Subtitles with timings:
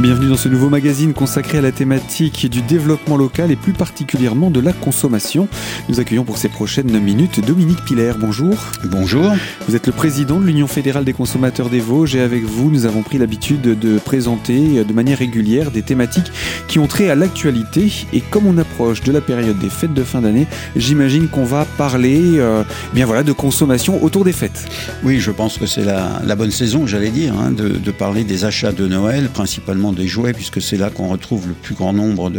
[0.00, 4.50] Bienvenue dans ce nouveau magazine consacré à la thématique du développement local et plus particulièrement
[4.50, 5.46] de la consommation.
[5.90, 8.12] Nous accueillons pour ces prochaines minutes Dominique Piller.
[8.18, 8.56] Bonjour.
[8.84, 9.30] Bonjour.
[9.68, 12.86] Vous êtes le président de l'Union fédérale des consommateurs des Vosges et avec vous, nous
[12.86, 16.32] avons pris l'habitude de présenter de manière régulière des thématiques
[16.66, 17.92] qui ont trait à l'actualité.
[18.14, 21.66] Et comme on approche de la période des fêtes de fin d'année, j'imagine qu'on va
[21.76, 24.64] parler euh, bien voilà, de consommation autour des fêtes.
[25.04, 28.46] Oui, je pense que c'est la, bonne saison, j'allais dire, hein, de, de parler des
[28.46, 32.30] achats de Noël, principalement des jouets, puisque c'est là qu'on retrouve le plus grand nombre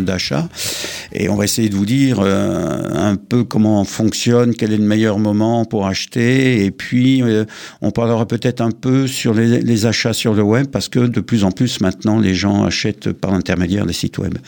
[0.00, 0.48] d'achats.
[1.12, 4.84] Et on va essayer de vous dire euh, un peu comment fonctionne, quel est le
[4.84, 6.64] meilleur moment pour acheter.
[6.64, 7.44] Et puis, euh,
[7.80, 11.44] on parlera peut-être un peu sur les achats sur le web, parce que de plus
[11.44, 14.38] en plus maintenant, les gens achètent par l'intermédiaire des sites web.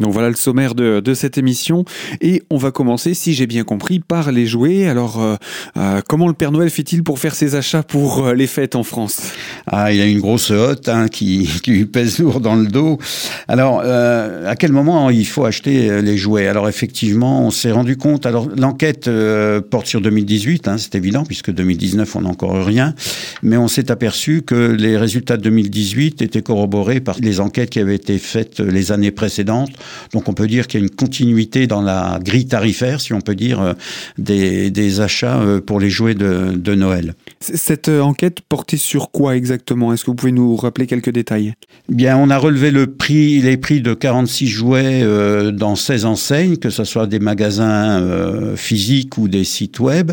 [0.00, 1.84] Donc voilà le sommaire de, de, cette émission
[2.22, 4.86] et on va commencer, si j'ai bien compris, par les jouets.
[4.86, 5.36] Alors euh,
[5.76, 8.82] euh comment le Père Noël fait-il pour faire ses achats pour euh, les fêtes en
[8.82, 9.20] France?
[9.66, 12.98] Ah, il a une grosse hotte hein, qui, qui lui pèse lourd dans le dos.
[13.46, 16.46] Alors euh, à quel moment il faut acheter les jouets?
[16.46, 18.24] Alors effectivement, on s'est rendu compte.
[18.24, 19.10] Alors l'enquête
[19.70, 22.94] porte sur 2018, hein, c'est évident puisque 2019 on n'a encore rien,
[23.42, 27.80] mais on s'est aperçu que les résultats de 2018 étaient corroborés par les enquêtes qui
[27.80, 29.72] avaient été faites les années précédentes
[30.12, 33.20] donc on peut dire qu'il y a une continuité dans la grille tarifaire, si on
[33.20, 33.72] peut dire, euh,
[34.18, 37.14] des, achats euh, pour les jouets de, Noël.
[37.40, 39.92] Cette euh, enquête portait sur quoi exactement?
[39.92, 41.54] Est-ce que vous pouvez nous rappeler quelques détails?
[41.88, 45.04] Bien, on a relevé le prix, les prix de 46 jouets
[45.52, 50.12] dans 16 enseignes, que ce soit des magasins physiques ou des sites web,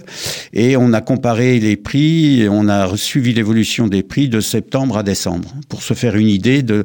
[0.54, 4.98] et on a comparé les prix, et on a suivi l'évolution des prix de septembre
[4.98, 6.84] à décembre, pour se faire une idée de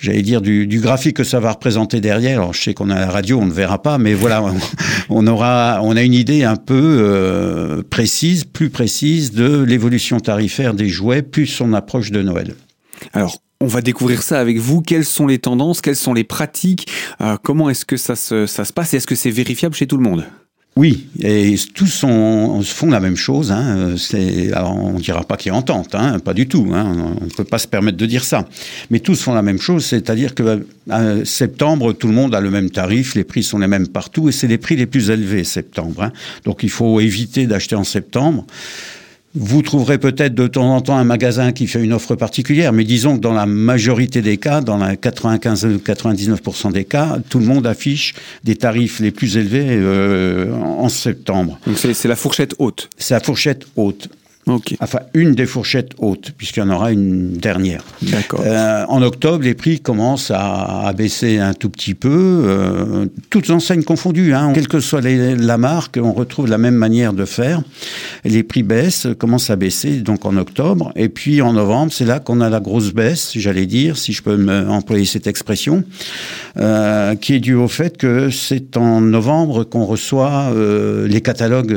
[0.00, 2.40] j'allais dire, du, graphique que ça va représenter derrière.
[2.40, 4.42] Alors, je sais qu'on a la radio, on ne verra pas, mais voilà,
[5.08, 10.74] on aura, on a une idée un peu euh, précise, plus précise de l'évolution tarifaire
[10.74, 12.54] des jouets, plus son approche de Noël.
[13.12, 14.80] Alors, on va découvrir ça avec vous.
[14.80, 15.82] Quelles sont les tendances?
[15.82, 16.90] Quelles sont les pratiques?
[17.20, 18.94] Euh, Comment est-ce que ça se, ça se passe?
[18.94, 20.24] Est-ce que c'est vérifiable chez tout le monde?
[20.76, 23.50] Oui, et tous font la même chose.
[23.50, 23.96] Hein.
[24.52, 26.68] Alors on ne dira pas qu'il y a entente, hein, pas du tout.
[26.72, 27.16] Hein.
[27.20, 28.48] On ne peut pas se permettre de dire ça.
[28.88, 32.50] Mais tous font la même chose, c'est-à-dire que euh, septembre, tout le monde a le
[32.50, 35.42] même tarif, les prix sont les mêmes partout, et c'est les prix les plus élevés
[35.44, 36.04] septembre.
[36.04, 36.12] Hein.
[36.44, 38.46] Donc il faut éviter d'acheter en septembre.
[39.34, 42.82] Vous trouverez peut-être de temps en temps un magasin qui fait une offre particulière, mais
[42.82, 47.64] disons que dans la majorité des cas, dans la 95-99% des cas, tout le monde
[47.66, 51.60] affiche des tarifs les plus élevés euh, en septembre.
[51.64, 52.88] Donc c'est la fourchette haute.
[52.98, 54.08] C'est la fourchette haute.
[54.80, 57.84] Enfin, une des fourchettes hautes, puisqu'il y en aura une dernière.
[58.02, 58.42] D'accord.
[58.44, 63.84] Euh, en octobre, les prix commencent à, baisser un tout petit peu, euh, toutes enseignes
[63.84, 64.34] confondues.
[64.34, 64.52] Hein.
[64.54, 67.62] Quelle que soit la marque, on retrouve la même manière de faire.
[68.24, 70.92] Les prix baissent, commencent à baisser donc en octobre.
[70.96, 74.22] Et puis en novembre, c'est là qu'on a la grosse baisse, j'allais dire, si je
[74.22, 75.84] peux me employer cette expression,
[76.56, 81.76] euh, qui est due au fait que c'est en novembre qu'on reçoit euh, les catalogues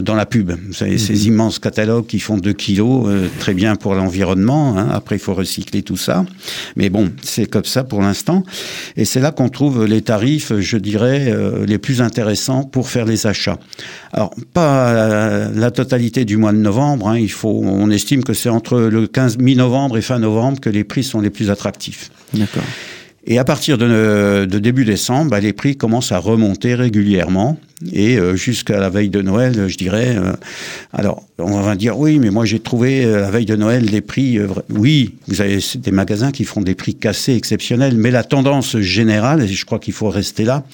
[0.00, 0.52] dans la pub.
[0.66, 1.34] Vous savez, ces mhm.
[1.34, 4.78] immenses catalogues qui font 2 kilos, euh, très bien pour l'environnement.
[4.78, 4.88] Hein.
[4.92, 6.24] Après, il faut recycler tout ça.
[6.76, 8.42] Mais bon, c'est comme ça pour l'instant.
[8.96, 13.04] Et c'est là qu'on trouve les tarifs, je dirais, euh, les plus intéressants pour faire
[13.04, 13.58] les achats.
[14.12, 17.08] Alors, pas la, totalité du mois de novembre.
[17.08, 17.18] Hein.
[17.18, 20.84] Il faut, on estime que c'est entre le 15 mi-novembre et fin novembre que les
[20.84, 22.10] prix sont les plus attractifs.
[22.32, 22.62] D'accord.
[23.26, 27.58] Et à partir de, de début décembre, bah, les prix commencent à remonter régulièrement.
[27.92, 30.16] Et euh, jusqu'à la veille de Noël, je dirais.
[30.16, 30.32] Euh,
[30.92, 34.00] alors, on va dire oui, mais moi j'ai trouvé euh, la veille de Noël des
[34.00, 34.38] prix.
[34.70, 39.42] oui, vous avez des magasins qui font des prix cassés exceptionnels, mais la tendance générale,
[39.42, 40.64] et je crois qu'il faut rester là,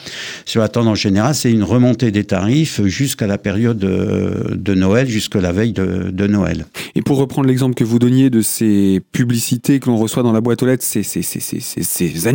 [0.45, 5.41] sur la tendance générale, c'est une remontée des tarifs jusqu'à la période de, Noël, jusqu'à
[5.41, 6.67] la veille de, de, Noël.
[6.95, 10.41] Et pour reprendre l'exemple que vous donniez de ces publicités que l'on reçoit dans la
[10.41, 12.29] boîte aux lettres, ces, ces, ces, ces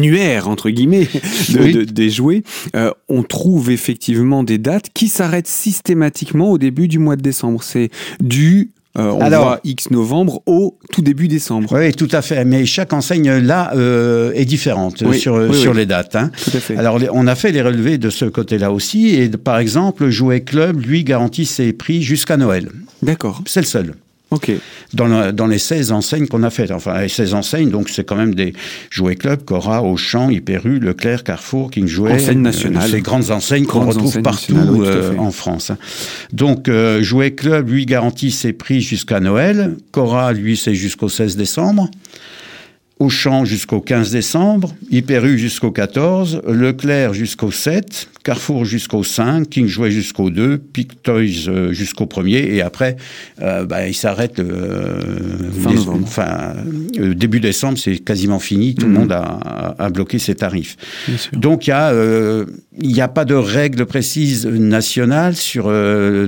[0.46, 1.08] entre guillemets
[1.50, 2.44] de, des jouets,
[3.10, 7.64] on trouve effectivement des date qui s'arrête systématiquement au début du mois de décembre.
[7.64, 11.70] C'est du euh, on Alors, voit X novembre au tout début décembre.
[11.74, 12.46] Oui, tout à fait.
[12.46, 16.16] Mais chaque enseigne là euh, est différente sur, sur les dates.
[16.16, 16.32] Hein.
[16.44, 16.78] Tout à fait.
[16.78, 19.10] Alors on a fait les relevés de ce côté-là aussi.
[19.16, 22.70] Et par exemple, Jouet Club, lui, garantit ses prix jusqu'à Noël.
[23.02, 23.44] D'accord.
[23.46, 23.96] C'est le seul.
[24.36, 24.52] Ok.
[24.94, 26.72] Dans, dans, les 16 enseignes qu'on a faites.
[26.72, 28.54] Enfin, les 16 enseignes, donc c'est quand même des
[28.90, 32.12] jouets clubs, Cora, Auchan, Hyperu, Leclerc, Carrefour, King Jouet.
[32.12, 32.84] Enseignes nationales.
[32.90, 35.70] Euh, ces grandes enseignes qu'on retrouve partout euh, en France.
[35.70, 35.78] Hein.
[36.34, 39.78] Donc, euh, Jouet Club, lui, garantit ses prix jusqu'à Noël.
[39.92, 41.90] Cora, lui, c'est jusqu'au 16 décembre.
[42.98, 49.68] Auchan jusqu'au 15 décembre, Hyper U jusqu'au 14, Leclerc jusqu'au 7, Carrefour jusqu'au 5, King
[49.68, 52.96] Jouet jusqu'au 2, Pic Toys euh, jusqu'au 1er, et après,
[53.42, 55.02] euh, bah, il s'arrête euh,
[56.02, 56.54] enfin,
[56.98, 59.00] euh, début décembre, c'est quasiment fini, tout le mhm.
[59.00, 60.78] monde a, a, bloqué ses tarifs.
[61.34, 61.94] Donc il y a,
[62.80, 65.66] il n'y a pas de règles précises nationales sur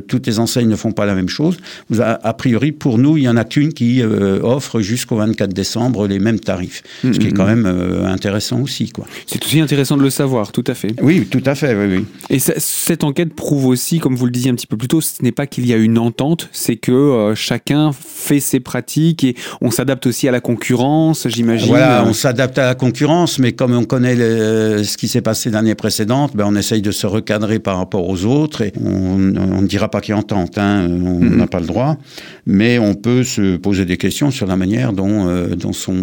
[0.07, 1.57] toutes les enseignes ne font pas la même chose.
[1.97, 6.07] A, a priori, pour nous, il y en a qu'une qui offre jusqu'au 24 décembre
[6.07, 6.56] les mêmes tarifs
[7.04, 8.89] ce qui est quand même euh, intéressant aussi.
[8.89, 9.06] Quoi.
[9.25, 10.94] C'est aussi intéressant de le savoir, tout à fait.
[11.01, 11.98] Oui, tout à fait, oui.
[11.98, 12.06] oui.
[12.30, 15.24] Et cette enquête prouve aussi, comme vous le disiez un petit peu plus tôt, ce
[15.24, 19.36] n'est pas qu'il y a une entente, c'est que euh, chacun fait ses pratiques et
[19.62, 21.69] on s'adapte aussi à la concurrence, j'imagine.
[21.69, 25.75] Voilà, on s'adapte à la concurrence, mais comme on connaît ce qui s'est passé l'année
[25.75, 29.89] précédente, ben on essaye de se recadrer par rapport aux autres et on ne dira
[29.89, 31.98] pas qu'il y a entente, hein, on n'a pas le droit,
[32.45, 35.95] mais on peut se poser des questions sur la manière dont, euh, dont sont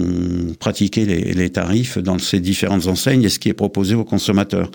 [0.52, 4.70] pratiquer les, tarifs dans ces différentes enseignes et ce qui est proposé aux consommateurs.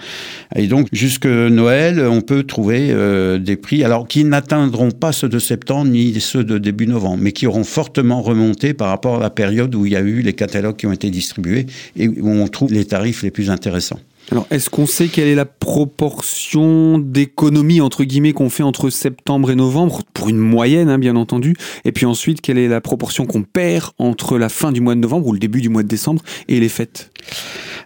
[0.55, 5.29] Et donc, jusque Noël, on peut trouver euh, des prix, alors qui n'atteindront pas ceux
[5.29, 9.19] de septembre ni ceux de début novembre, mais qui auront fortement remonté par rapport à
[9.19, 12.29] la période où il y a eu les catalogues qui ont été distribués et où
[12.29, 13.99] on trouve les tarifs les plus intéressants.
[14.31, 19.49] Alors, est-ce qu'on sait quelle est la proportion d'économie, entre guillemets, qu'on fait entre septembre
[19.49, 23.25] et novembre, pour une moyenne, hein, bien entendu, et puis ensuite, quelle est la proportion
[23.25, 25.87] qu'on perd entre la fin du mois de novembre ou le début du mois de
[25.87, 27.11] décembre et les fêtes?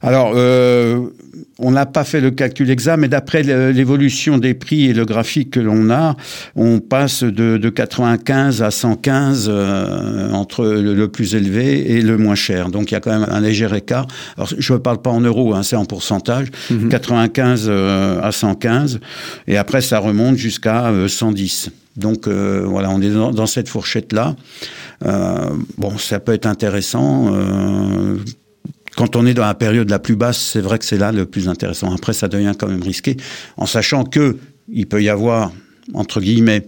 [0.02, 1.08] Alors, euh,
[1.64, 5.52] on n'a pas fait le calcul exact, mais d'après l'évolution des prix et le graphique
[5.52, 6.16] que l'on a,
[6.56, 12.70] on passe de, 95 à 115 euh, entre le, plus élevé et le moins cher.
[12.70, 14.08] Donc il y a quand même un léger écart.
[14.38, 16.48] Alors je ne parle pas en euros, hein, c'est en pourcentage.
[16.90, 17.74] 95 mhm.
[17.74, 19.00] euh, à 115,
[19.48, 21.68] et après ça remonte jusqu'à 110.
[21.68, 24.36] Euh, Donc voilà, on est dans, cette fourchette-là.
[25.78, 27.32] bon, ça peut être intéressant
[28.96, 31.26] quand on est dans la période la plus basse, c'est vrai que c'est là le
[31.26, 31.94] plus intéressant.
[31.94, 33.18] Après, ça devient quand même risqué,
[33.58, 34.38] en sachant que
[34.70, 35.52] il peut y avoir,
[35.94, 36.68] entre guillemets,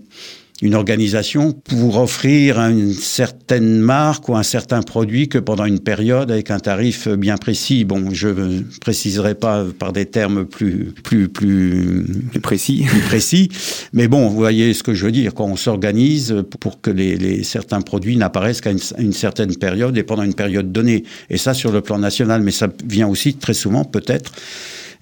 [0.62, 6.32] une organisation pour offrir une certaine marque ou un certain produit que pendant une période
[6.32, 7.84] avec un tarif bien précis.
[7.84, 12.06] Bon, je ne préciserai pas par des termes plus plus plus,
[12.42, 13.50] précis, plus précis,
[13.92, 15.34] mais bon, vous voyez ce que je veux dire.
[15.34, 19.98] Quand on s'organise pour que les, les, certains produits n'apparaissent qu'à une, une, certaine période
[19.98, 23.36] et pendant une période donnée, et ça sur le plan national, mais ça vient aussi
[23.36, 24.32] très souvent peut-être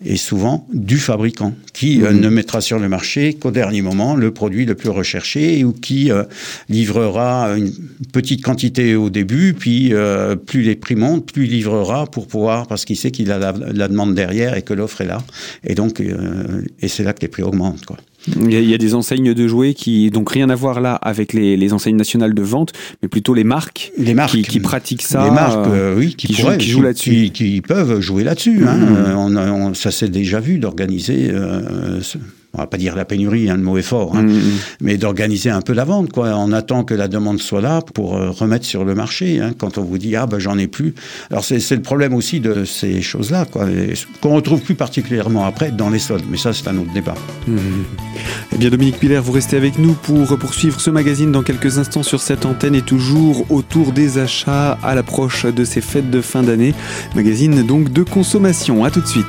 [0.06, 2.20] et souvent du fabricant, qui euh, mhm.
[2.20, 6.12] ne mettra sur le marché qu'au dernier moment le produit le plus recherché ou qui
[6.12, 6.24] euh,
[6.70, 7.72] livrera une
[8.12, 12.68] petite quantité au début, puis euh, plus les prix montent, plus il livrera pour pouvoir,
[12.68, 15.24] parce qu'il sait qu'il a la, la, demande derrière et que l'offre est là.
[15.66, 17.86] Et donc, et c'est là que les prix augmentent.
[17.86, 17.98] Quoi.
[18.28, 21.58] Il y, a, des enseignes de jouets qui donc rien à voir là avec les,
[21.58, 22.72] les enseignes nationales de vente,
[23.02, 26.58] mais plutôt les marques, les marques qui, pratiquent ça, les marques, euh, oui, qui, jouent,
[26.58, 28.66] qui jouent là-dessus, qui, peuvent jouer là-dessus.
[28.66, 29.16] Hein.
[29.18, 31.30] On, on, ça s'est déjà vu d'organiser.
[31.32, 32.00] Euh,
[32.56, 34.60] on va pas dire la pénurie, hein, le mot est fort, hein, mm, mm.
[34.82, 36.12] mais d'organiser un peu la vente.
[36.12, 36.36] Quoi.
[36.38, 39.40] On attend que la demande soit là pour euh, remettre sur le marché.
[39.40, 40.94] Hein, quand on vous dit ah ben j'en ai plus.
[41.32, 43.66] Alors c'est le problème aussi de ces choses-là, quoi,
[44.22, 46.26] qu'on retrouve plus particulièrement après dans les soldes.
[46.30, 47.16] Mais ça c'est un autre débat.
[47.48, 47.58] Mm,
[48.54, 52.04] eh bien Dominique Piller, vous restez avec nous pour poursuivre ce magazine dans quelques instants
[52.04, 56.44] sur cette antenne et toujours autour des achats à l'approche de ces fêtes de fin
[56.44, 56.76] d'année.
[57.16, 58.84] Magazine donc de consommation.
[58.84, 59.26] À tout de suite.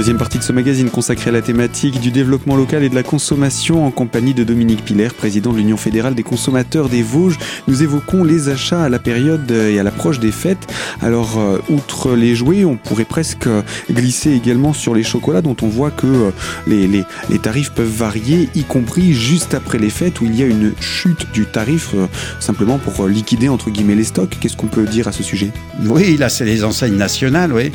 [0.00, 3.02] Deuxième partie de ce magazine consacré à la thématique du développement local et de la
[3.02, 7.36] consommation en compagnie de Dominique Piller, président de l'Union fédérale des consommateurs des Vosges.
[7.68, 10.66] Nous évoquons les achats à la période et à l'approche des fêtes.
[11.02, 13.46] Alors, euh, outre les jouets, on pourrait presque
[13.90, 16.30] glisser également sur les chocolats dont on voit que euh,
[16.66, 20.42] les, les, les, tarifs peuvent varier, y compris juste après les fêtes où il y
[20.42, 22.06] a une chute du tarif euh,
[22.38, 24.38] simplement pour liquider entre guillemets les stocks.
[24.40, 25.50] Qu'est-ce qu'on peut dire à ce sujet?
[25.84, 27.70] Oui, là c'est les enseignes nationales, oui.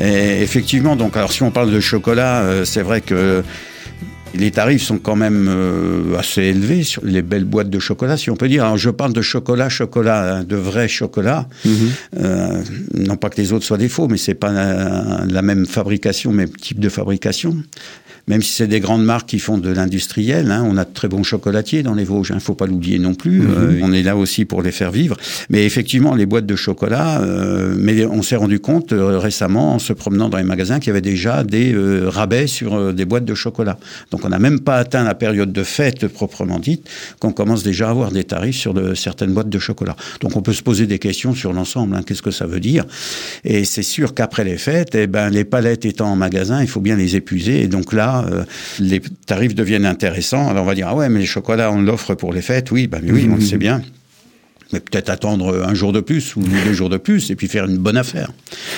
[0.00, 3.42] Effectivement, donc alors si on parle de chocolat, euh, c'est vrai que
[4.34, 8.30] les tarifs sont quand même euh, assez élevés sur les belles boîtes de chocolat, si
[8.30, 8.64] on peut dire.
[8.64, 11.48] Alors, je parle de chocolat, chocolat, hein, de vrai chocolat.
[11.64, 11.74] Mhm.
[12.18, 12.62] Euh,
[12.94, 16.50] non pas que les autres soient des faux, mais c'est pas la, même fabrication, même
[16.50, 17.56] type de fabrication
[18.28, 20.50] même si c'est des grandes marques qui font de l'industriel.
[20.50, 22.66] Hein, on a de très bons chocolatiers dans les Vosges, il hein, ne faut pas
[22.66, 23.40] l'oublier non plus.
[23.40, 23.54] Mhm.
[23.56, 25.16] Euh, on est là aussi pour les faire vivre.
[25.48, 29.78] Mais effectivement, les boîtes de chocolat, euh, mais on s'est rendu compte euh, récemment, en
[29.78, 31.74] se promenant dans les magasins, qu'il y avait déjà des
[32.06, 33.78] rabais sur des boîtes de chocolat.
[34.10, 36.88] Donc on n'a même pas atteint la période de fête proprement dite,
[37.20, 39.96] qu'on commence déjà à avoir des tarifs sur de, certaines boîtes de chocolat.
[40.20, 41.94] Donc on peut se poser des questions sur l'ensemble.
[41.94, 42.02] Hein.
[42.04, 42.84] Qu'est-ce que ça veut dire
[43.44, 46.80] Et c'est sûr qu'après les fêtes, eh ben, les palettes étant en magasin, il faut
[46.80, 47.62] bien les épuiser.
[47.62, 48.44] Et donc là, euh,
[48.78, 50.48] les tarifs deviennent intéressants.
[50.48, 52.70] Alors on va dire, ah ouais, mais les chocolats, on l'offre pour les fêtes.
[52.70, 53.82] Oui, ben oui, on le sait bien
[54.72, 57.66] mais peut-être attendre un jour de plus ou deux jours de plus et puis faire
[57.66, 58.32] une bonne affaire.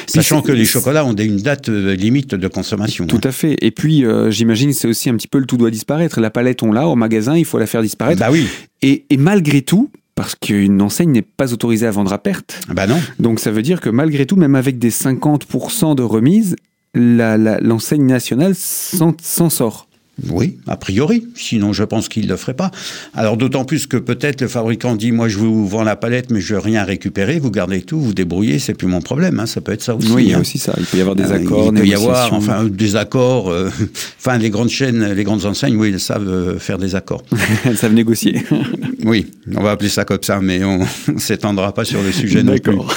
[0.07, 3.07] Sachant que les chocolats ont une date euh, limite de consommation.
[3.07, 3.28] Tout hein.
[3.28, 3.57] à fait.
[3.62, 6.21] Et puis, euh, j'imagine, c'est aussi un petit peu le tout doit disparaître.
[6.21, 8.21] La palette, on l'a au magasin, il faut la faire disparaître.
[8.21, 8.47] Bah oui.
[8.83, 12.61] Et, et malgré tout, parce qu'une enseigne n'est pas autorisée à vendre à perte.
[12.68, 13.00] Bah non.
[13.18, 16.57] Donc ça veut dire que malgré tout, même avec des 50% de remise,
[16.99, 19.88] l'enseigne nationale s'en sort.
[20.27, 21.27] Oui, a priori.
[21.37, 22.71] Sinon, je pense qu'il ne le ferait pas.
[23.15, 26.41] Alors, d'autant plus que peut-être le fabricant dit Moi, je vous vends la palette, mais
[26.41, 27.39] je veux rien récupérer.
[27.39, 29.39] Vous gardez tout, vous débrouillez, c'est plus mon problème.
[29.39, 29.47] Hein.
[29.47, 30.11] Ça peut être ça aussi.
[30.11, 30.41] Oui, il y a hein.
[30.41, 30.75] aussi ça.
[30.77, 31.73] Il peut y avoir des accords.
[31.73, 33.49] il peut y avoir enfin, des accords.
[33.51, 33.71] Euh,
[34.19, 37.23] enfin, les grandes chaînes, les grandes enseignes, oui, elles savent euh, faire des accords.
[37.65, 38.43] elles savent négocier.
[39.05, 42.43] oui, on va appeler ça comme ça, mais on ne s'étendra pas sur le sujet
[42.43, 42.93] D'accord.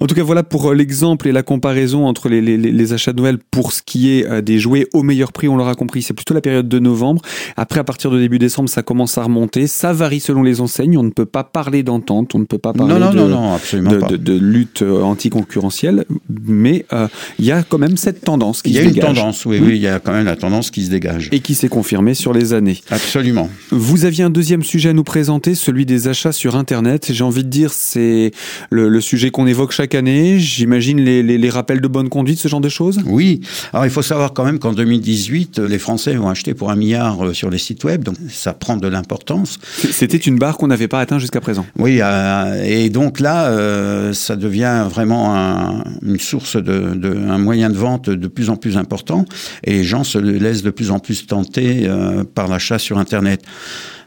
[0.00, 3.12] en tout cas, voilà pour euh, l'exemple et la comparaison entre les, les, les, achats
[3.12, 5.48] de Noël pour ce qui est des jouets au meilleur prix.
[5.48, 7.22] On l'aura compris, c'est plutôt la période de novembre.
[7.56, 9.66] Après, à partir de début décembre, ça commence à remonter.
[9.66, 10.96] Ça varie selon les enseignes.
[10.98, 15.02] On ne peut pas parler d'entente, on ne peut pas parler de, de, lutte euh,
[15.02, 17.08] anticoncurrentielle, mais euh,
[17.38, 18.92] il y a quand même cette tendance qui se dégage.
[18.92, 20.84] Il y a une tendance, oui, oui, il y a quand même la tendance qui
[20.84, 21.28] se dégage.
[21.32, 22.78] Et qui s'est confirmée sur les années.
[22.90, 23.48] Absolument.
[23.70, 27.10] Vous aviez un deuxième sujet à nous présenter, celui des achats sur Internet.
[27.12, 28.32] J'ai envie de dire, c'est
[28.70, 30.38] le, sujet qu'on évoque chaque année.
[30.38, 33.00] J'imagine les, les, les rappels de bonne conduite, ce genre de choses?
[33.06, 33.40] Oui.
[33.72, 37.24] Alors, il faut savoir quand même qu'en 2018, les Français ont acheté pour un milliard
[37.24, 39.58] euh, sur les sites web, donc ça prend de l'importance.
[39.62, 41.66] C'était une barre qu'on n'avait pas atteint jusqu'à présent.
[41.78, 47.76] Oui, euh, et donc là, euh, ça devient vraiment une source de, un moyen de
[47.76, 49.24] vente de plus en plus important,
[49.64, 51.88] et les gens se laissent de plus en plus tenter
[52.34, 53.42] par l'achat sur Internet.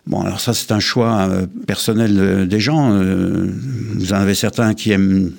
[0.06, 1.30] Bon, alors ça, c'est un choix
[1.66, 2.92] personnel des gens.
[3.96, 5.32] vous en avez certains qui aiment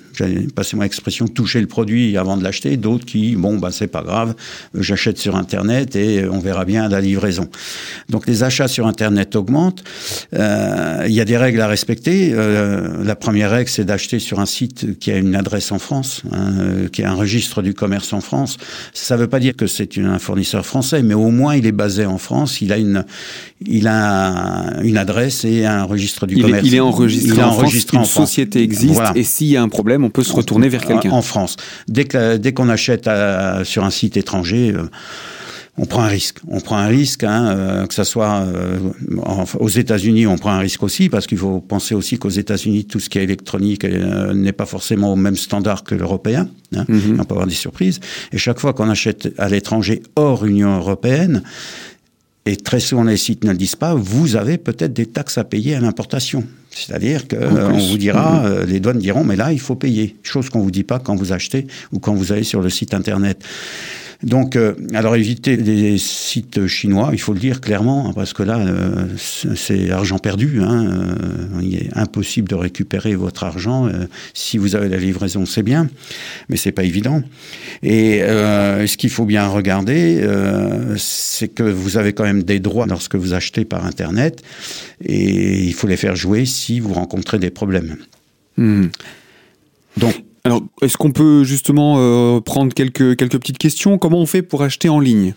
[0.54, 4.02] passer mon expression, toucher le produit avant de l'acheter, d'autres qui, bon, bah, c'est pas
[4.02, 4.34] grave,
[4.74, 7.48] j'achète sur Internet et on verra bien la livraison.
[8.08, 9.84] Donc les achats sur Internet augmentent.
[10.34, 12.30] Euh, il y a des règles à respecter.
[12.32, 16.22] Euh, la première règle, c'est d'acheter sur un site qui a une adresse en France,
[16.32, 18.56] hein, euh, qui a un registre du commerce en France.
[18.92, 21.72] Ça ne veut pas dire que c'est un fournisseur français, mais au moins il est
[21.72, 23.04] basé en France, il a une,
[23.66, 26.66] il a une adresse et un registre du commerce.
[26.66, 28.16] il est enregistré, il est enregistré en, France.
[28.16, 31.10] Une société existe et s'il y a un problème, on peut se retourner vers quelqu'un.
[31.10, 31.56] En France.
[31.88, 34.84] Dès qu'on dès qu'on achète euh, sur un site étranger, euh,
[35.76, 36.38] on prend un risque.
[36.48, 38.46] On prend un risque, hein, euh, que ce soit
[39.58, 43.00] aux États-Unis, on prend un risque aussi, parce qu'il faut penser aussi qu'aux États-Unis, tout
[43.00, 46.48] ce qui est électronique n'est pas forcément au même standard que l'européen.
[46.76, 46.84] Hein.
[46.88, 47.20] Mm-hmm.
[47.20, 47.98] On peut avoir des surprises.
[48.32, 51.42] Et chaque fois qu'on achète à l'étranger hors Union européenne,
[52.46, 55.44] et très souvent les sites ne le disent pas, vous avez peut-être des taxes à
[55.44, 56.44] payer à l'importation.
[56.74, 58.46] C'est-à-dire qu'on vous dira, mm-hmm.
[58.46, 60.16] euh, les douanes diront, mais là, il faut payer.
[60.22, 62.94] Chose qu'on vous dit pas quand vous achetez ou quand vous allez sur le site
[62.94, 63.44] Internet.
[64.24, 68.42] Donc, euh, alors éviter les sites chinois, il faut le dire clairement, hein, parce que
[68.42, 70.60] là, euh, c'est argent perdu.
[70.62, 73.90] Hein, euh, il est impossible de récupérer votre argent.
[74.32, 75.88] si vous avez la livraison, c'est bien,
[76.48, 77.22] mais c'est pas évident.
[77.82, 80.26] Et ce qu'il faut bien regarder,
[80.96, 84.42] c'est que vous avez quand même des droits lorsque vous achetez par Internet,
[85.04, 87.96] et il faut les faire jouer si vous rencontrez des problèmes.
[88.56, 88.86] Hmm.
[89.96, 90.14] Donc,
[90.46, 93.96] alors, est-ce qu'on peut justement euh, prendre quelques, quelques petites questions?
[93.96, 95.32] Comment on fait pour acheter en ligne?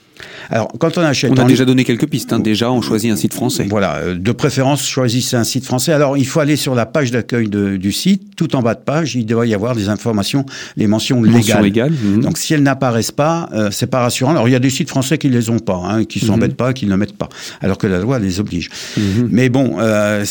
[0.49, 1.31] Alors, quand on achète.
[1.31, 2.33] On a déjà donné quelques pistes.
[2.33, 2.39] Hein.
[2.39, 3.67] Déjà, on choisit un site français.
[3.69, 3.97] Voilà.
[3.97, 5.93] Euh, de préférence, choisissez un site français.
[5.93, 8.35] Alors, il faut aller sur la page d'accueil du site.
[8.35, 10.45] Tout en bas de page, il doit y avoir des informations,
[10.75, 11.63] les mentions légales.
[11.63, 11.91] légales.
[11.91, 12.21] Mhm.
[12.21, 14.31] Donc, si elles n'apparaissent pas, euh, c'est pas rassurant.
[14.31, 16.57] Alors, il y a des sites français qui les ont pas, hein, qui s'embêtent mhm.
[16.57, 17.29] pas, qui ne le mettent pas,
[17.61, 18.69] alors que la loi les oblige.
[18.97, 19.29] Mhm.
[19.31, 20.25] Mais bon, euh,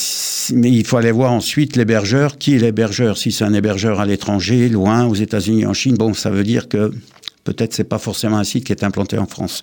[0.52, 2.38] mais il faut aller voir ensuite l'hébergeur.
[2.38, 3.16] Qui est l'hébergeur?
[3.16, 6.68] Si c'est un hébergeur à l'étranger, loin, aux États-Unis, en Chine, bon, ça veut dire
[6.68, 6.92] que
[7.46, 9.62] Peut-être c'est pas forcément un site qui est implanté en France.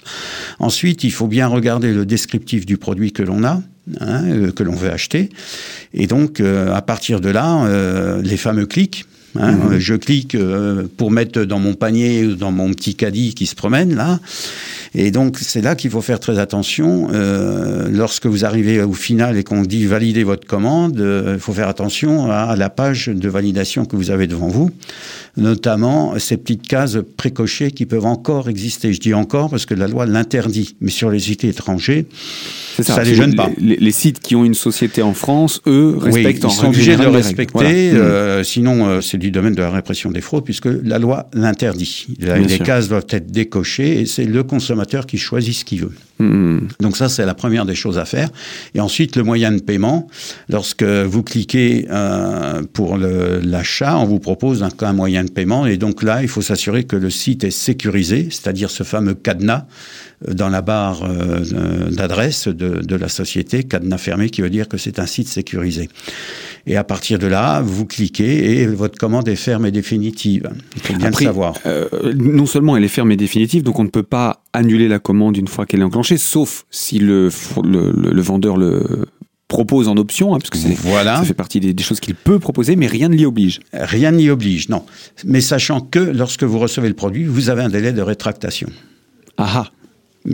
[0.58, 3.62] Ensuite, il faut bien regarder le descriptif du produit que l'on a.
[4.00, 5.30] Hein, euh, que l'on veut acheter.
[5.94, 9.06] Et donc, euh, à partir de là, euh, les fameux clics,
[9.40, 9.80] Hein, mhm.
[9.80, 10.38] Je clique
[10.98, 14.20] pour mettre dans mon panier ou dans mon petit caddie qui se promène là.
[14.96, 17.10] Et donc c'est là qu'il faut faire très attention.
[17.14, 21.68] Euh, lorsque vous arrivez au final et qu'on dit valider votre commande, il faut faire
[21.68, 24.72] attention à la page de validation que vous avez devant vous
[25.36, 28.94] notamment ces petites cases précochées qui peuvent encore exister.
[28.94, 32.06] Je dis encore parce que la loi l'interdit, mais sur les sites étrangers,
[32.82, 33.50] ça, ne les gêne pas.
[33.60, 37.04] Les, sites qui ont une société en France, eux, respectent oui, ils sont obligés de
[37.04, 41.00] le respecter, euh, sinon euh, c'est du domaine de la répression des fraudes, puisque la
[41.00, 42.08] loi l'interdit.
[42.20, 45.94] Les cases doivent être décochées et c'est le consommateur qui choisit ce qu'il veut.
[46.20, 46.60] Hmm.
[46.80, 48.30] Donc ça, c'est la première des choses à faire.
[48.76, 50.08] Et ensuite, le moyen de paiement.
[50.48, 55.66] Lorsque vous cliquez euh, pour l'achat, on vous propose un, un, moyen de paiement.
[55.66, 59.66] Et donc là, il faut s'assurer que le site est sécurisé, c'est-à-dire ce fameux cadenas
[60.28, 64.68] euh, dans la barre euh, d'adresse de, de, la société, cadenas fermé, qui veut dire
[64.68, 65.90] que c'est un site sécurisé.
[66.66, 70.50] Et à partir de là, vous cliquez et votre commande est ferme et définitive.
[70.76, 71.56] Il faut bien le savoir.
[71.66, 75.00] Euh, non seulement elle est ferme et définitive, donc on ne peut pas annuler la
[75.00, 77.30] commande une fois qu'elle est enclenchée, sauf si le,
[77.64, 79.06] le, le, vendeur le
[79.48, 81.18] propose en option, hein, parce que voilà.
[81.18, 83.60] ça fait partie des, des choses qu'il peut proposer, mais rien ne l'y oblige.
[83.74, 84.84] Rien n'y oblige, non.
[85.26, 88.70] Mais sachant que lorsque vous recevez le produit, vous avez un délai de rétractation.
[89.38, 89.72] Ah, ah.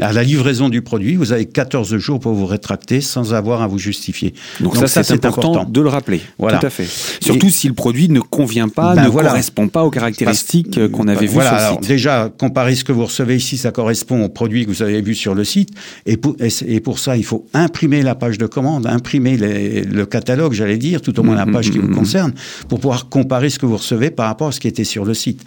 [0.01, 3.67] À la livraison du produit, vous avez 14 jours pour vous rétracter sans avoir à
[3.67, 4.35] vous justifier.
[4.59, 6.21] Donc, ça, c'est important, de le rappeler.
[6.37, 6.59] Voilà.
[6.59, 6.87] Tout à fait.
[7.19, 11.25] Surtout si le produit ne convient pas, ben ne correspond pas aux caractéristiques qu'on avait
[11.25, 11.87] vues sur le site.
[11.87, 15.15] déjà, comparez ce que vous recevez ici, ça correspond au produit que vous avez vu
[15.15, 15.69] sur le site.
[16.05, 20.53] Et pour, et pour ça, il faut imprimer la page de commande, imprimer le catalogue,
[20.53, 22.33] j'allais dire, tout au moins la mm, page mm, qui vous mm, concerne,
[22.67, 25.13] pour pouvoir comparer ce que vous recevez par rapport à ce qui était sur le
[25.13, 25.43] site.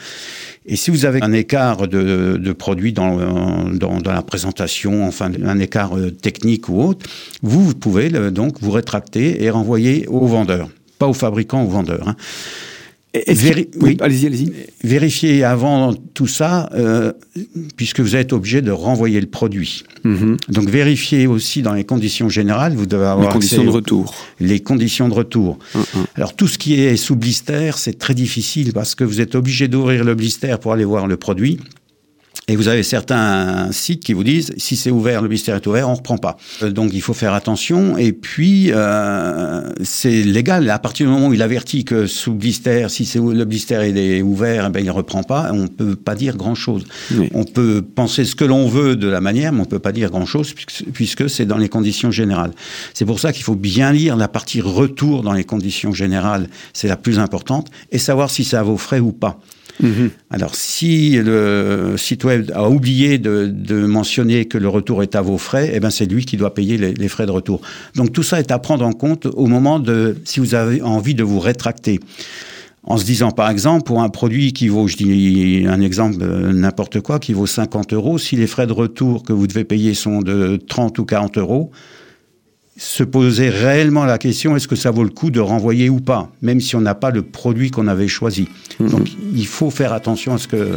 [0.64, 3.19] Et si vous avez un écart de, de produit dans,
[4.04, 7.04] la présentation, enfin un écart euh, technique ou autre,
[7.42, 12.09] vous, vous pouvez donc vous rétracter et renvoyer au vendeur, pas au fabricant, au vendeur.
[12.09, 12.16] Hein
[13.81, 14.52] oui, allez-y, allez-y.
[14.85, 17.12] Vérifiez avant tout ça, euh,
[17.76, 19.85] puisque vous êtes obligé de renvoyer le produit.
[20.04, 20.38] Mhm.
[20.49, 24.14] Donc vérifiez aussi dans les conditions générales, vous devez avoir les conditions de retour.
[24.40, 25.59] Les conditions de retour.
[25.75, 25.83] Mhm.
[26.14, 29.69] Alors tout ce qui est sous blister, c'est très difficile parce que vous êtes obligé
[29.69, 31.59] d'ouvrir le blister pour aller voir le produit.
[32.49, 35.89] Et vous avez certains sites qui vous disent si c'est ouvert, le blister est ouvert,
[35.89, 36.37] on reprend pas.
[36.62, 37.97] Euh, donc il faut faire attention.
[37.97, 42.87] Et puis euh, c'est légal à partir du moment où il avertit que sous blister,
[42.89, 45.51] si c'est le blister est ouvert, eh ben il reprend pas.
[45.53, 46.85] On peut pas dire grand chose.
[47.33, 50.11] On peut penser ce que l'on veut de la manière, mais on peut pas dire
[50.11, 50.53] grand chose
[50.93, 52.53] puisque c'est dans les conditions générales.
[52.93, 56.49] C'est pour ça qu'il faut bien lire la partie retour dans les conditions générales.
[56.73, 59.39] C'est la plus importante et savoir si ça vaut frais ou pas.
[59.81, 60.11] Mhm.
[60.31, 65.38] Alors, si le site web a oublié de, mentionner que le retour est à vos
[65.38, 67.61] frais, eh ben c'est lui qui doit payer les, frais de retour.
[67.95, 71.14] Donc tout ça est à prendre en compte au moment de si vous avez envie
[71.14, 72.01] de vous rétracter.
[72.85, 76.53] En se disant, par exemple, pour un produit qui vaut, je dis un exemple, euh,
[76.53, 79.94] n'importe quoi, qui vaut 50 euros, si les frais de retour que vous devez payer
[79.94, 81.70] sont de 30 ou 40 euros,
[82.83, 86.29] se poser réellement la question est-ce que ça vaut le coup de renvoyer ou pas,
[86.42, 88.49] même si on n'a pas le produit qu'on avait choisi.
[88.81, 88.88] Mhm.
[88.88, 90.73] Donc il faut faire attention à ce que,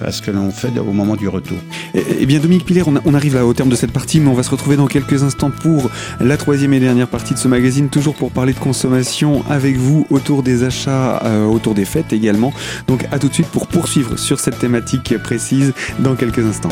[0.00, 1.58] à ce que l'on fait au moment du retour.
[1.94, 4.50] Eh, bien Dominique Pilaire, on, arrive au terme de cette partie, mais on va se
[4.50, 8.30] retrouver dans quelques instants pour la troisième et dernière partie de ce magazine, toujours pour
[8.30, 12.54] parler de consommation avec vous autour des achats, euh, autour des fêtes également.
[12.88, 16.70] Donc à tout de suite pour poursuivre sur cette thématique précise dans quelques instants.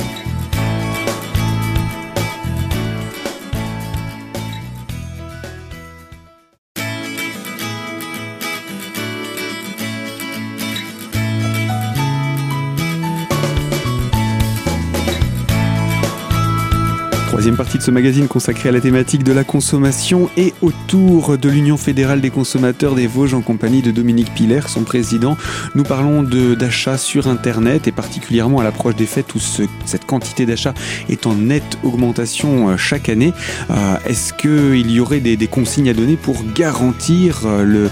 [17.61, 21.77] Partie de ce magazine consacré à la thématique de la consommation et autour de l'Union
[21.77, 25.37] fédérale des consommateurs des Vosges en compagnie de Dominique Piller, son président.
[25.75, 30.73] Nous parlons d'achats sur Internet et particulièrement à l'approche des fêtes où cette quantité d'achats
[31.11, 33.35] est en nette augmentation euh, chaque année.
[33.71, 37.91] Euh, est-ce qu'il y aurait des, consignes à donner pour garantir euh,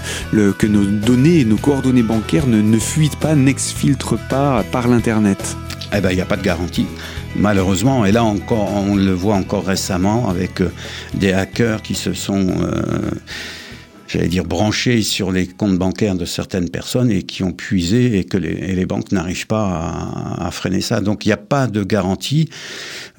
[0.57, 5.57] que nos données, nos coordonnées bancaires ne, ne fuitent pas, n'exfiltrent pas par l'Internet?
[5.95, 6.87] Eh bien, il n'y a pas de garantie
[7.35, 8.05] malheureusement.
[8.05, 10.71] Et là encore, on le voit encore récemment avec euh,
[11.13, 13.11] des hackers qui se sont euh,
[14.09, 18.23] j'allais dire, branchés sur les comptes bancaires de certaines personnes et qui ont puisé et
[18.23, 20.99] que les, les banques n'arrivent pas à, à, freiner ça.
[20.99, 22.49] Donc il n'y a pas de garantie,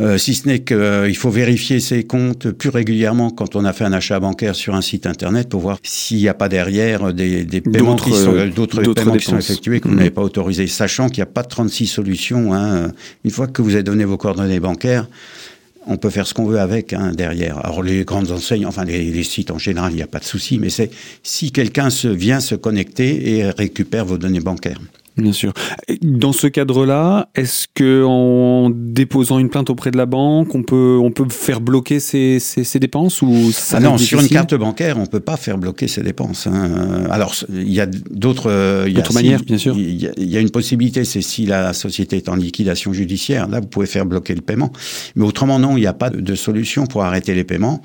[0.01, 3.73] euh, si ce n'est qu'il euh, faut vérifier ses comptes plus régulièrement quand on a
[3.73, 7.15] fait un achat bancaire sur un site internet pour voir s'il n'y a pas derrière
[7.15, 9.99] des, des paiements qui sont euh, d'autres paiements qui sont effectués que vous mmh.
[9.99, 12.53] n'avez pas autorisé, sachant qu'il n'y a pas de 36 solutions.
[12.53, 12.93] Hein.
[13.25, 15.07] Une fois que vous avez donné vos coordonnées bancaires,
[15.87, 17.65] on peut faire ce qu'on veut avec hein, derrière.
[17.65, 20.59] Alors les grandes enseignes, enfin les, sites en général, il n'y a pas de souci,
[20.59, 20.91] mais c'est
[21.23, 24.81] si quelqu'un se vient se connecter et récupère vos données bancaires.
[25.17, 25.53] Bien sûr.
[26.03, 30.99] Dans ce cadre-là, est-ce que en déposant une plainte auprès de la banque, on peut
[31.03, 34.99] on peut faire bloquer ces, ces, dépenses ou ça ah Non, sur une carte bancaire,
[34.99, 36.47] on peut pas faire bloquer ces dépenses.
[36.47, 37.05] Hein.
[37.11, 39.77] Alors il y a d'autres d'autres manières, bien sûr.
[39.77, 43.67] Il y, a une possibilité, c'est si la société est en liquidation judiciaire, là vous
[43.67, 44.73] pouvez faire bloquer le paiement.
[45.17, 47.83] Mais autrement non, il n'y a pas de solution pour arrêter les paiements,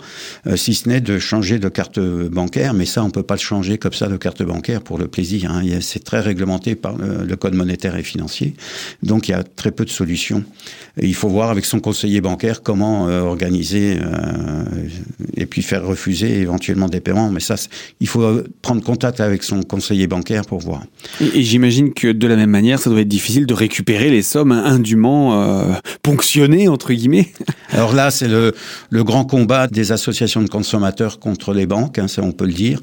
[0.48, 2.74] euh, si ce n'est de changer de carte bancaire.
[2.74, 5.52] Mais ça, on peut pas le changer comme ça de carte bancaire pour le plaisir.
[5.52, 5.64] Hein.
[5.82, 8.54] C'est très réglementé par le le code monétaire et financier.
[9.04, 10.44] Donc il y a très peu de solutions.
[10.98, 14.64] Et il faut voir avec son conseiller bancaire comment euh, organiser euh,
[15.36, 17.30] et puis faire refuser éventuellement des paiements.
[17.32, 17.56] Mais ça,
[18.00, 20.84] il faut prendre contact avec son conseiller bancaire pour voir.
[21.20, 24.52] Et, j'imagine que de la même manière, ça doit être difficile de récupérer les sommes
[24.52, 27.30] indûment euh, ponctionnées, entre guillemets.
[27.72, 28.54] Alors là, c'est le,
[28.90, 32.54] le grand combat des associations de consommateurs contre les banques, hein, ça on peut le
[32.54, 32.80] dire,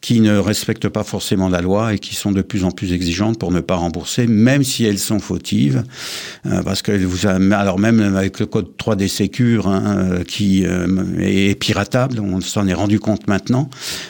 [0.00, 3.38] qui ne respectent pas forcément la loi et qui sont de plus en plus exigeantes
[3.38, 5.82] pour ne pas rembourser, même si elles sont fautives,
[6.46, 10.24] euh, parce que vous avez, alors même avec le code 3 des sécures hein, euh,
[10.24, 10.86] qui euh,
[11.18, 13.68] est piratable, on s'en est rendu compte maintenant.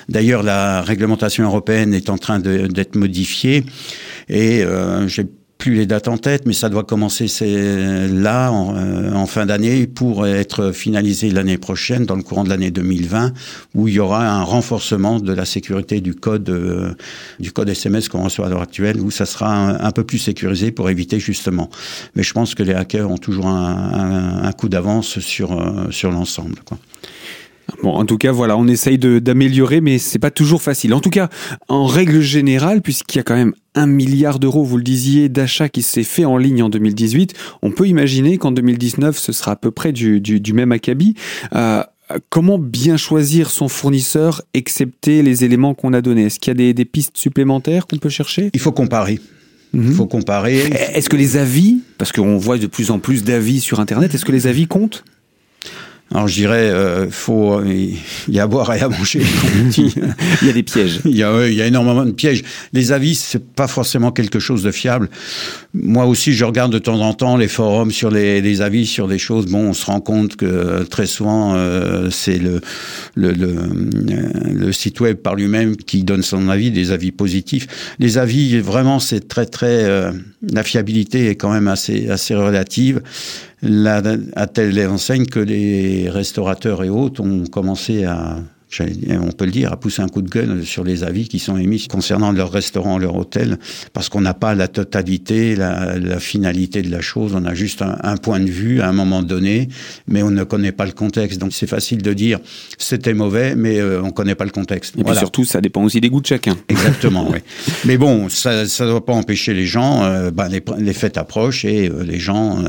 [0.09, 3.64] D'ailleurs, la réglementation européenne est en train d'être modifiée
[4.29, 4.64] et
[5.07, 5.24] j'ai
[5.59, 7.27] plus les dates en tête, mais ça doit commencer
[8.09, 12.71] là euh, en, fin d'année pour être finalisé l'année prochaine, dans le courant de l'année
[12.71, 13.33] 2020,
[13.75, 16.94] où il y aura un renforcement de la sécurité du code euh,
[17.40, 20.71] du code SMS qu'on reçoit à l'heure actuelle, où ça sera un, peu plus sécurisé
[20.71, 21.68] pour éviter justement.
[22.14, 26.57] Mais je pense que les hackers ont toujours un, coup d'avance sur euh, sur l'ensemble.
[27.83, 30.94] Bon, en tout cas, voilà, on essaye d'améliorer, mais c'est pas toujours facile.
[30.94, 31.28] En tout cas,
[31.68, 35.68] en règle générale, puisqu'il y a quand même un milliard d'euros, vous le disiez, d'achats
[35.68, 39.57] qui s'est fait en ligne en 2018, on peut imaginer qu'en 2019, ce sera à
[39.57, 41.14] peu près du, du, même acabit.
[41.54, 41.83] Euh,
[42.31, 46.24] comment bien choisir son fournisseur, excepté les éléments qu'on a donnés?
[46.24, 48.50] Est-ce qu'il y a des, des pistes supplémentaires qu'on peut chercher?
[48.54, 49.20] Il faut comparer.
[49.74, 50.09] Il faut mhm.
[50.09, 50.59] comparer.
[50.94, 54.24] Est-ce que les avis, parce qu'on voit de plus en plus d'avis sur Internet, est-ce
[54.24, 55.04] que les avis comptent?
[56.14, 59.21] Alors je dirais, euh, faut il y a à boire et à manger.
[59.77, 61.01] il y a des pièges.
[61.05, 62.44] Il y a, il y a énormément de pièges.
[62.73, 65.11] Les avis, c'est pas forcément quelque chose de fiable.
[65.75, 69.07] Moi aussi, je regarde de temps en temps les forums sur les, les avis sur
[69.07, 69.47] des choses.
[69.47, 72.62] Bon, on se rend compte que très souvent, euh, c'est le
[73.14, 73.53] le, le,
[74.51, 77.66] le, site web par lui-même qui donne son avis, des avis positifs.
[77.99, 80.12] Les avis, vraiment, c'est très très euh,
[80.51, 83.03] la fiabilité est quand même assez assez relative
[83.62, 84.03] là,
[84.37, 88.38] à telle enseigne que les restaurateurs et autres ont commencé à
[88.81, 91.57] on peut le dire, à pousser un coup de gueule sur les avis qui sont
[91.57, 93.59] émis concernant leur restaurant, leur hôtel,
[93.92, 97.33] parce qu'on n'a pas la totalité, la, la, finalité de la chose.
[97.35, 99.68] On a juste un, point de vue à un moment donné,
[100.07, 101.38] mais on ne connaît pas le contexte.
[101.38, 102.40] Donc c'est facile de dire
[102.76, 104.94] c'était mauvais, mais euh, on ne connaît pas le contexte.
[104.98, 106.57] Et puis surtout, ça dépend aussi des goûts de chacun.
[106.68, 107.38] Exactement, oui.
[107.87, 110.04] Mais bon, ça ne doit pas empêcher les gens.
[110.04, 112.64] Euh, les, les, fêtes approchent et euh, les gens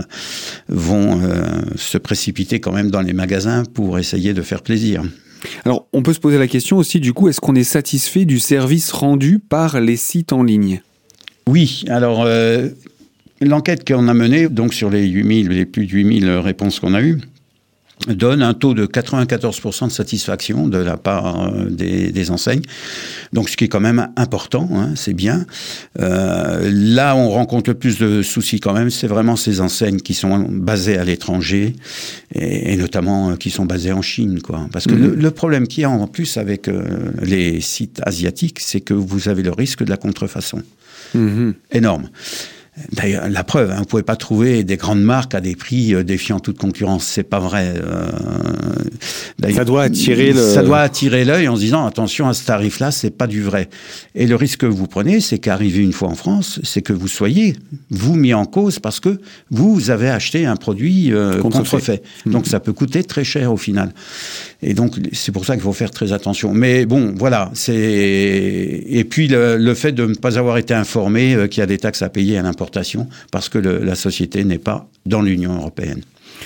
[0.70, 1.22] vont
[1.76, 5.04] se précipiter quand même dans les magasins pour essayer de faire plaisir.
[5.66, 8.40] Alors, on peut se poser la question aussi, du coup, est-ce qu'on est satisfait du
[8.40, 10.82] service rendu par les sites en ligne?
[11.48, 12.70] Oui, alors, euh,
[13.42, 17.02] l'enquête qu'on a menée, donc sur les 8000, les plus de 8000 réponses qu'on a
[17.02, 17.20] eues,
[18.08, 22.62] donne un taux de 94% de satisfaction de la part euh, des, des, enseignes.
[23.34, 25.46] Donc ce qui est quand même important, hein, c'est bien.
[26.00, 30.14] Euh, là, on rencontre le plus de soucis quand même, c'est vraiment ces enseignes qui
[30.14, 31.76] sont basées à l'étranger
[32.34, 34.68] et, et, notamment euh, qui sont basées en Chine, quoi.
[34.72, 35.22] Parce que le, mhm.
[35.22, 39.28] le, problème qu'il y a en plus avec euh, les sites asiatiques, c'est que vous
[39.28, 40.62] avez le risque de la contrefaçon.
[41.16, 41.52] Mmh.
[41.72, 42.10] Énorme.
[42.94, 45.94] D'ailleurs, la preuve, hein, vous ne pouvez pas trouver des grandes marques à des prix
[45.94, 47.06] euh, défiant toute concurrence.
[47.06, 47.74] C'est pas vrai.
[47.76, 48.10] Euh,
[49.54, 50.42] ça doit attirer le...
[50.42, 53.70] Ça doit attirer l'œil en se disant attention à ce tarif-là, c'est pas du vrai.
[54.16, 57.08] Et le risque que vous prenez, c'est qu'arriver une fois en France, c'est que vous
[57.08, 57.56] soyez
[57.90, 59.20] vous mis en cause parce que
[59.52, 62.02] vous avez acheté un produit euh, contrefait.
[62.26, 63.92] Donc ça peut coûter très cher au final.
[64.62, 66.54] Et donc c'est pour ça qu'il faut faire très attention.
[66.54, 67.52] Mais bon, voilà.
[67.54, 71.68] C'est et puis le, le, fait de ne pas avoir été informé qu'il y a
[71.68, 72.44] des taxes à payer à
[73.32, 76.02] parce que la société n'est pas dans l'Union européenne.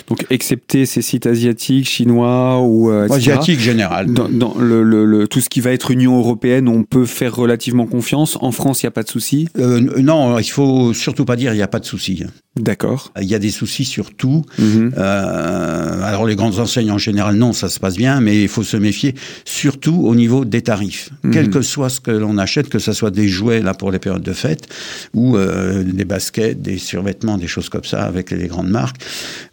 [0.08, 4.12] Donc, excepté ces sites asiatiques, chinois ou euh, asiatiques général.
[4.12, 8.38] Dans, le, tout ce qui va être Union européenne, on peut faire relativement confiance.
[8.42, 9.48] En France, il n'y a pas de souci?
[9.58, 12.24] Euh, non, il faut surtout pas dire il n'y a pas de souci.
[12.56, 13.12] D'accord.
[13.20, 14.46] Il y a des soucis sur tout.
[14.60, 14.94] Mhm.
[14.96, 18.62] Euh, alors les grandes enseignes en général, non, ça se passe bien, mais il faut
[18.62, 21.10] se méfier, surtout au niveau des tarifs.
[21.24, 21.32] Mhm.
[21.32, 23.98] Quel que soit ce que l'on achète, que ce soit des jouets là pour les
[23.98, 24.68] périodes de fête,
[25.16, 29.02] ou euh, des baskets, des survêtements, des choses comme ça avec les grandes marques.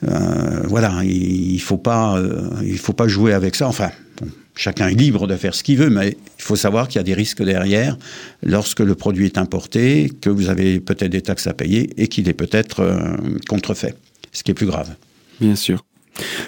[0.06, 2.22] Euh, voilà, il, il faut pas,
[2.62, 3.66] il faut pas jouer avec ça.
[3.66, 3.90] Enfin,
[4.60, 7.02] chacun est libre de faire ce qu'il veut, mais il faut savoir qu'il y a
[7.02, 7.96] des risques derrière
[8.42, 12.28] lorsque le produit est importé, que vous avez peut-être des taxes à payer et qu'il
[12.28, 13.16] est peut-être euh,
[13.48, 13.94] contrefait,
[14.32, 14.94] ce qui est plus grave.
[15.40, 15.82] Bien sûr.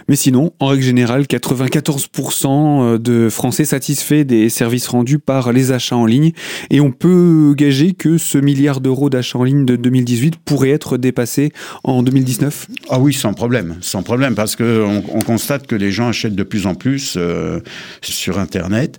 [0.08, 2.46] Mais sinon, en règle générale, 94%
[2.94, 6.32] euh, de Français satisfaits des services rendus par les achats en ligne.
[6.70, 10.96] Et on peut gager que ce milliard d'euros d'achats en ligne de 2018 pourrait être
[10.96, 11.52] dépassé
[11.84, 13.76] en 2019 Ah oui, sans problème.
[13.80, 17.60] Sans problème, parce qu'on on constate que les gens achètent de plus en plus euh,
[18.02, 18.98] sur Internet.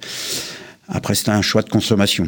[0.87, 2.27] Après, c'est un choix de consommation.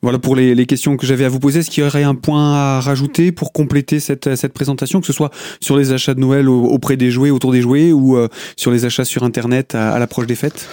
[0.00, 1.60] Voilà pour les, questions que j'avais à vous poser.
[1.60, 5.30] Est-ce qu'il y aurait un point à rajouter pour compléter cette, présentation, que ce soit
[5.60, 8.84] sur les achats de Noël auprès des jouets, autour des jouets, ou euh, sur les
[8.84, 10.68] achats sur Internet à, l'approche des fêtes?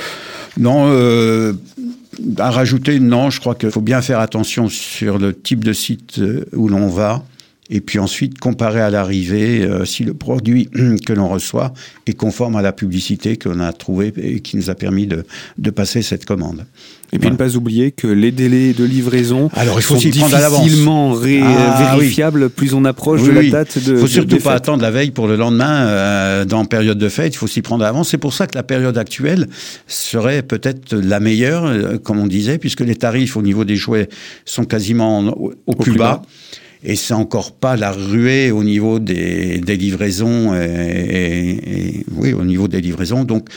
[0.58, 1.54] Non, euh,
[2.38, 3.32] à rajouter, non.
[3.32, 6.88] Je crois qu'il faut bien faire attention sur le type de site euh, où l'on
[6.88, 7.24] va.
[7.72, 10.70] Et puis ensuite, comparer à l'arrivée si le produit
[11.06, 11.74] que l'on reçoit
[12.06, 16.04] est conforme à la publicité qu'on a trouvée et qui nous a permis de passer
[16.04, 16.68] cette commande.
[17.16, 21.14] Et puis ne pas oublier que les délais de livraison Alors, il faut sont difficilement
[21.14, 23.94] ah, vérifiables plus on approche de la date de.
[23.94, 27.34] Il faut surtout pas attendre la veille pour le lendemain euh, dans période de fête.
[27.34, 28.10] Il faut s'y prendre à l'avance.
[28.10, 29.48] C'est pour ça que la période actuelle
[29.88, 34.10] serait peut-être la meilleure, euh, comme on disait, puisque les tarifs au niveau des jouets
[34.44, 35.20] sont quasiment
[35.66, 36.22] au, plus, bas.
[36.84, 42.44] Et c'est encore pas la ruée au niveau des, des livraisons et, et, oui, au
[42.44, 43.24] niveau des livraisons.
[43.24, 43.48] Donc,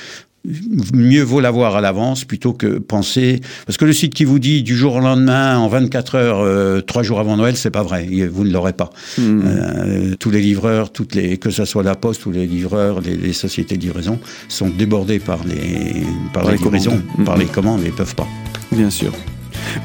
[0.93, 3.41] mieux vaut l'avoir à l'avance plutôt que penser.
[3.67, 6.81] Parce que le site qui vous dit du jour au lendemain, en 24 heures, euh,
[6.81, 8.07] trois jours avant Noël, c'est pas vrai.
[8.31, 8.91] Vous ne l'aurez pas.
[9.19, 9.43] Hmm.
[9.45, 13.33] Euh, tous les livreurs, toutes les, que ce soit la Poste ou les livreurs, les,
[13.33, 17.49] sociétés de livraison, sont débordés par les, par, les, livraisons, par les hmm.
[17.49, 18.27] commandes et peuvent pas.
[18.73, 19.13] Bien sûr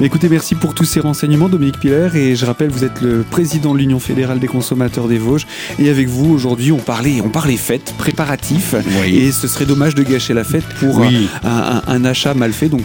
[0.01, 2.09] écoutez, merci pour tous ces renseignements, Dominique Piller.
[2.15, 5.47] Et je rappelle, vous êtes le président de l'Union fédérale des consommateurs des Vosges.
[5.79, 8.75] Et avec vous, aujourd'hui, on parlait, on parlait fête, préparatif.
[9.05, 11.01] Et ce serait dommage de gâcher la fête pour
[11.43, 12.69] un, achat mal fait.
[12.69, 12.83] Donc,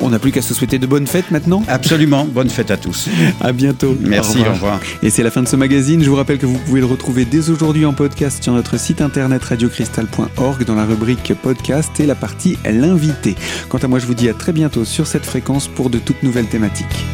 [0.00, 1.62] on n'a plus qu'à se souhaiter de bonnes fêtes maintenant.
[1.68, 2.26] Absolument.
[2.26, 3.08] Bonne fête à tous.
[3.40, 3.96] À bientôt.
[4.00, 4.38] Merci.
[4.40, 4.80] Au revoir.
[5.02, 6.02] Et c'est la fin de ce magazine.
[6.02, 9.00] Je vous rappelle que vous pouvez le retrouver dès aujourd'hui en podcast sur notre site
[9.00, 13.34] internet radiocristal.org dans la rubrique podcast et la partie l'invité.
[13.68, 16.22] Quant à moi, je vous dis à très bientôt sur cette fréquence pour de toutes
[16.22, 17.04] nouvelles thématiques.